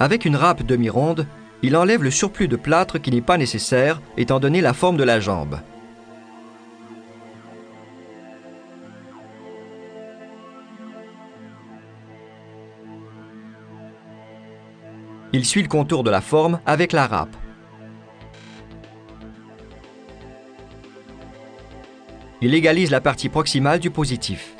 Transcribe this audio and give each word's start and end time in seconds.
Avec 0.00 0.24
une 0.24 0.36
râpe 0.36 0.62
demi-ronde, 0.62 1.26
il 1.62 1.76
enlève 1.76 2.04
le 2.04 2.10
surplus 2.10 2.46
de 2.46 2.56
plâtre 2.56 2.98
qui 2.98 3.10
n'est 3.10 3.20
pas 3.20 3.36
nécessaire 3.36 4.00
étant 4.16 4.38
donné 4.38 4.60
la 4.60 4.72
forme 4.72 4.96
de 4.96 5.04
la 5.04 5.18
jambe. 5.18 5.58
Il 15.32 15.44
suit 15.44 15.62
le 15.62 15.68
contour 15.68 16.04
de 16.04 16.10
la 16.10 16.20
forme 16.20 16.60
avec 16.64 16.92
la 16.92 17.06
râpe. 17.06 17.36
Il 22.40 22.54
égalise 22.54 22.92
la 22.92 23.00
partie 23.00 23.28
proximale 23.28 23.80
du 23.80 23.90
positif. 23.90 24.57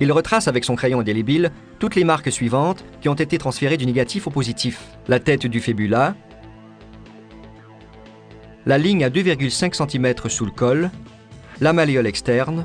Il 0.00 0.12
retrace 0.12 0.48
avec 0.48 0.64
son 0.64 0.76
crayon 0.76 1.00
indélébile 1.00 1.52
toutes 1.78 1.94
les 1.94 2.04
marques 2.04 2.32
suivantes 2.32 2.84
qui 3.02 3.10
ont 3.10 3.14
été 3.14 3.36
transférées 3.36 3.76
du 3.76 3.84
négatif 3.84 4.26
au 4.26 4.30
positif. 4.30 4.82
La 5.08 5.20
tête 5.20 5.46
du 5.46 5.60
fébula, 5.60 6.14
la 8.64 8.78
ligne 8.78 9.04
à 9.04 9.10
2,5 9.10 9.74
cm 9.74 10.14
sous 10.28 10.46
le 10.46 10.50
col, 10.50 10.90
la 11.60 11.74
malléole 11.74 12.06
externe, 12.06 12.64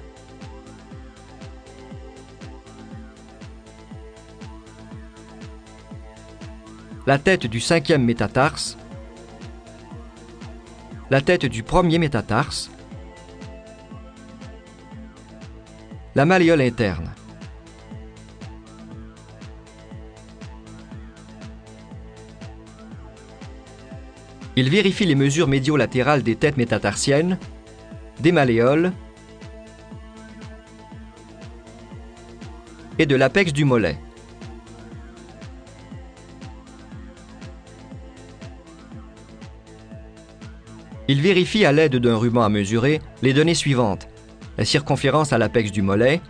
la 7.06 7.18
tête 7.18 7.48
du 7.48 7.60
cinquième 7.60 8.04
métatarse, 8.04 8.78
la 11.10 11.20
tête 11.20 11.46
du 11.46 11.64
premier 11.64 12.00
métatarse, 12.00 12.72
la 16.16 16.26
malléole 16.26 16.62
interne. 16.62 17.12
Il 24.58 24.70
vérifie 24.70 25.06
les 25.06 25.16
mesures 25.16 25.50
médio-latérales 25.50 26.24
des 26.24 26.38
têtes 26.38 26.56
métatarsiennes, 26.56 27.38
des 28.22 28.32
malléoles 28.32 28.94
et 32.98 33.06
de 33.06 33.16
l'apex 33.18 33.52
du 33.52 33.66
mollet. 33.66 33.98
Il 41.10 41.22
vérifie 41.22 41.66
à 41.66 41.74
l'aide 41.74 41.98
d'un 41.98 42.16
ruban 42.16 42.42
à 42.42 42.50
mesurer 42.50 43.02
les 43.22 43.34
données 43.34 43.54
suivantes. 43.54 44.08
La 44.58 44.64
circonférence 44.64 45.34
à 45.34 45.38
l'apex 45.38 45.72
du 45.72 45.82
mollet, 45.82 46.22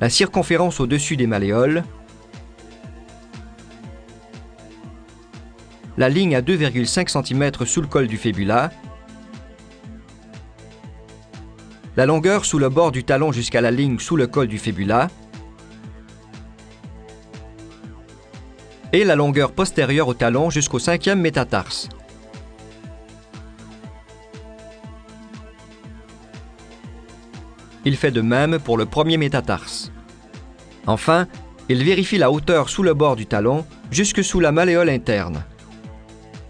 la 0.00 0.08
circonférence 0.08 0.80
au-dessus 0.80 1.16
des 1.16 1.26
malléoles, 1.26 1.84
la 5.96 6.08
ligne 6.08 6.36
à 6.36 6.40
2,5 6.40 7.08
cm 7.08 7.66
sous 7.66 7.80
le 7.80 7.88
col 7.88 8.06
du 8.06 8.16
fébula, 8.16 8.70
la 11.96 12.06
longueur 12.06 12.44
sous 12.44 12.60
le 12.60 12.68
bord 12.68 12.92
du 12.92 13.02
talon 13.02 13.32
jusqu'à 13.32 13.60
la 13.60 13.72
ligne 13.72 13.98
sous 13.98 14.16
le 14.16 14.28
col 14.28 14.46
du 14.46 14.58
fébula, 14.58 15.08
et 18.92 19.04
la 19.04 19.16
longueur 19.16 19.52
postérieure 19.52 20.08
au 20.08 20.14
talon 20.14 20.48
jusqu'au 20.48 20.78
cinquième 20.78 21.20
métatarse. 21.20 21.88
Il 27.84 27.96
fait 27.96 28.10
de 28.10 28.20
même 28.20 28.58
pour 28.58 28.76
le 28.76 28.86
premier 28.86 29.16
métatarse. 29.16 29.92
Enfin, 30.86 31.26
il 31.68 31.84
vérifie 31.84 32.18
la 32.18 32.30
hauteur 32.30 32.68
sous 32.68 32.82
le 32.82 32.94
bord 32.94 33.16
du 33.16 33.26
talon 33.26 33.64
jusque 33.90 34.24
sous 34.24 34.40
la 34.40 34.52
malléole 34.52 34.88
interne. 34.88 35.44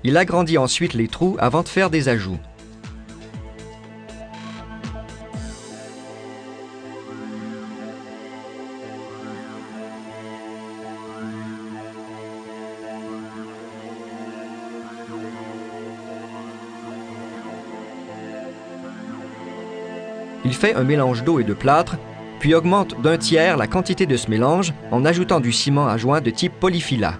Il 0.04 0.16
agrandit 0.16 0.58
ensuite 0.58 0.94
les 0.94 1.08
trous 1.08 1.36
avant 1.40 1.62
de 1.62 1.68
faire 1.68 1.90
des 1.90 2.08
ajouts. 2.08 2.38
Il 20.44 20.54
fait 20.54 20.74
un 20.74 20.84
mélange 20.84 21.24
d'eau 21.24 21.40
et 21.40 21.44
de 21.44 21.54
plâtre, 21.54 21.96
puis 22.40 22.54
augmente 22.54 23.00
d'un 23.00 23.18
tiers 23.18 23.56
la 23.56 23.66
quantité 23.66 24.06
de 24.06 24.16
ce 24.16 24.30
mélange 24.30 24.72
en 24.90 25.04
ajoutant 25.04 25.40
du 25.40 25.52
ciment 25.52 25.88
à 25.88 25.96
joint 25.96 26.20
de 26.20 26.30
type 26.30 26.52
polyphylla. 26.58 27.18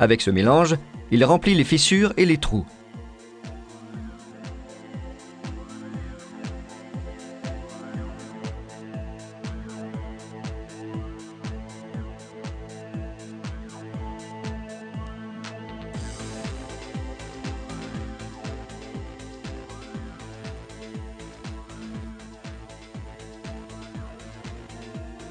Avec 0.00 0.20
ce 0.20 0.30
mélange, 0.30 0.76
il 1.10 1.24
remplit 1.24 1.54
les 1.54 1.64
fissures 1.64 2.12
et 2.16 2.24
les 2.24 2.38
trous. 2.38 2.66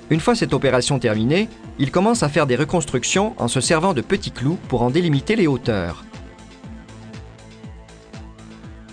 Une 0.10 0.20
fois 0.22 0.36
cette 0.36 0.54
opération 0.54 1.00
terminée, 1.00 1.50
il 1.80 1.92
commence 1.92 2.24
à 2.24 2.30
faire 2.30 2.48
des 2.48 2.56
reconstructions 2.56 3.34
en 3.38 3.48
se 3.48 3.60
servant 3.60 3.94
de 3.94 4.02
petits 4.02 4.32
clous 4.32 4.58
pour 4.70 4.82
en 4.82 4.90
délimiter 4.90 5.36
les 5.36 5.48
hauteurs. 5.48 6.06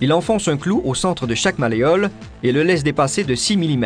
Il 0.01 0.11
enfonce 0.11 0.49
un 0.49 0.57
clou 0.57 0.81
au 0.83 0.93
centre 0.93 1.25
de 1.25 1.35
chaque 1.35 1.57
malléole 1.57 2.11
et 2.43 2.51
le 2.51 2.63
laisse 2.63 2.83
dépasser 2.83 3.23
de 3.23 3.33
6 3.33 3.55
mm. 3.55 3.85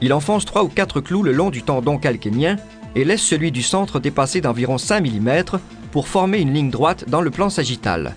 Il 0.00 0.12
enfonce 0.12 0.44
3 0.44 0.62
ou 0.62 0.68
4 0.68 1.00
clous 1.00 1.24
le 1.24 1.32
long 1.32 1.50
du 1.50 1.62
tendon 1.62 1.98
calcanéen 1.98 2.56
et 2.94 3.04
laisse 3.04 3.22
celui 3.22 3.50
du 3.50 3.62
centre 3.62 3.98
dépasser 3.98 4.40
d'environ 4.40 4.78
5 4.78 5.00
mm 5.00 5.58
pour 5.90 6.06
former 6.06 6.38
une 6.38 6.54
ligne 6.54 6.70
droite 6.70 7.08
dans 7.08 7.20
le 7.20 7.30
plan 7.30 7.50
sagittal. 7.50 8.14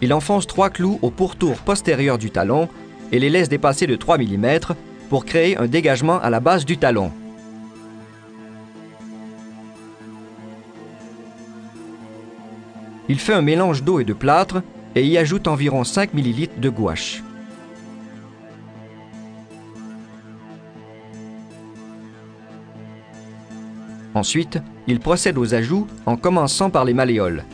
Il 0.00 0.12
enfonce 0.14 0.46
trois 0.46 0.70
clous 0.70 0.98
au 1.02 1.10
pourtour 1.10 1.56
postérieur 1.58 2.18
du 2.18 2.30
talon 2.30 2.68
et 3.10 3.18
les 3.18 3.30
laisse 3.30 3.48
dépasser 3.48 3.86
de 3.86 3.96
3 3.96 4.18
mm 4.18 4.58
pour 5.08 5.24
créer 5.24 5.56
un 5.56 5.66
dégagement 5.66 6.20
à 6.20 6.30
la 6.30 6.40
base 6.40 6.64
du 6.64 6.76
talon. 6.76 7.10
Il 13.08 13.18
fait 13.18 13.32
un 13.32 13.42
mélange 13.42 13.82
d'eau 13.82 14.00
et 14.00 14.04
de 14.04 14.12
plâtre 14.12 14.62
et 14.94 15.04
y 15.04 15.16
ajoute 15.16 15.48
environ 15.48 15.82
5 15.82 16.12
ml 16.14 16.60
de 16.60 16.68
gouache. 16.68 17.22
Ensuite, 24.14 24.58
il 24.86 25.00
procède 25.00 25.38
aux 25.38 25.54
ajouts 25.54 25.86
en 26.04 26.16
commençant 26.16 26.70
par 26.70 26.84
les 26.84 26.94
malléoles. 26.94 27.44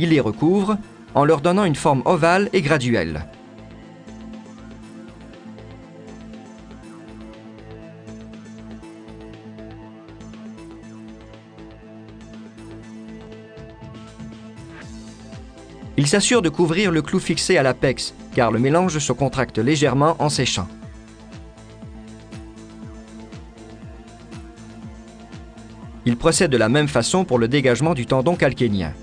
Il 0.00 0.08
les 0.08 0.20
recouvre 0.20 0.78
en 1.14 1.24
leur 1.24 1.42
donnant 1.42 1.64
une 1.64 1.76
forme 1.76 2.02
ovale 2.06 2.48
et 2.54 2.62
graduelle. 2.62 3.26
Il 15.98 16.06
s'assure 16.06 16.40
de 16.40 16.48
couvrir 16.48 16.90
le 16.90 17.02
clou 17.02 17.18
fixé 17.18 17.58
à 17.58 17.62
l'apex, 17.62 18.14
car 18.34 18.50
le 18.50 18.58
mélange 18.58 18.98
se 18.98 19.12
contracte 19.12 19.58
légèrement 19.58 20.16
en 20.18 20.30
séchant. 20.30 20.66
Il 26.06 26.16
procède 26.16 26.50
de 26.50 26.56
la 26.56 26.70
même 26.70 26.88
façon 26.88 27.26
pour 27.26 27.38
le 27.38 27.48
dégagement 27.48 27.92
du 27.92 28.06
tendon 28.06 28.34
calcanéen. 28.34 28.94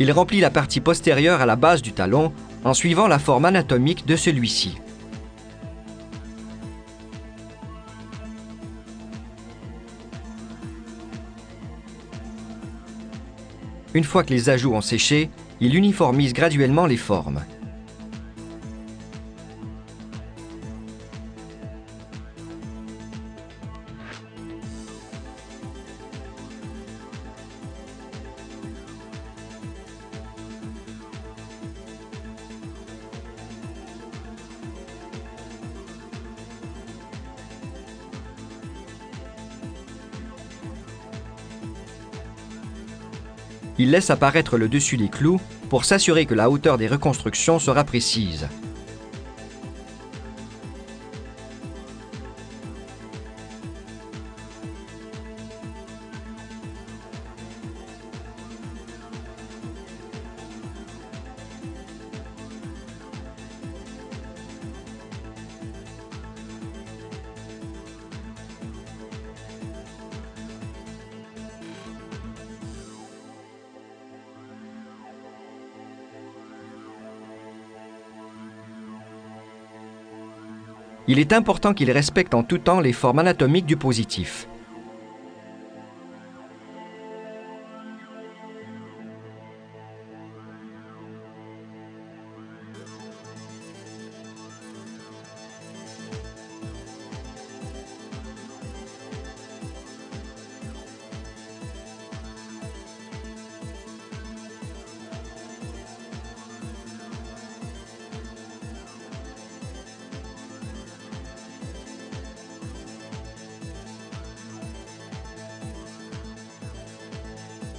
Il 0.00 0.10
remplit 0.12 0.40
la 0.40 0.50
partie 0.50 0.80
postérieure 0.80 1.42
à 1.42 1.46
la 1.46 1.56
base 1.56 1.82
du 1.82 1.92
talon 1.92 2.32
en 2.64 2.72
suivant 2.72 3.06
la 3.06 3.18
forme 3.18 3.44
anatomique 3.44 4.06
de 4.06 4.16
celui-ci. 4.16 4.78
Une 13.92 14.04
fois 14.04 14.24
que 14.24 14.30
les 14.30 14.48
ajouts 14.48 14.72
ont 14.72 14.80
séché, 14.80 15.28
il 15.60 15.74
uniformise 15.74 16.32
graduellement 16.32 16.86
les 16.86 16.96
formes. 16.96 17.44
Il 43.82 43.92
laisse 43.92 44.10
apparaître 44.10 44.58
le 44.58 44.68
dessus 44.68 44.98
des 44.98 45.08
clous 45.08 45.40
pour 45.70 45.86
s'assurer 45.86 46.26
que 46.26 46.34
la 46.34 46.50
hauteur 46.50 46.76
des 46.76 46.86
reconstructions 46.86 47.58
sera 47.58 47.82
précise. 47.82 48.46
Il 81.08 81.18
est 81.18 81.32
important 81.32 81.74
qu'il 81.74 81.90
respecte 81.90 82.34
en 82.34 82.42
tout 82.42 82.58
temps 82.58 82.80
les 82.80 82.92
formes 82.92 83.18
anatomiques 83.20 83.66
du 83.66 83.76
positif. 83.76 84.46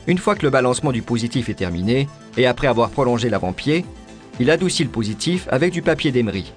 Une 0.08 0.18
fois 0.18 0.36
que 0.36 0.44
le 0.44 0.50
balancement 0.50 0.92
du 0.92 1.02
positif 1.02 1.50
est 1.50 1.56
terminé, 1.56 2.08
et 2.38 2.48
après 2.48 2.68
avoir 2.68 2.90
prolongé 2.90 3.30
l'avant-pied, 3.30 3.86
il 4.40 4.50
adoucit 4.50 4.84
le 4.84 4.90
positif 4.90 5.48
avec 5.52 5.72
du 5.72 5.82
papier 5.82 6.12
d'émery. 6.12 6.54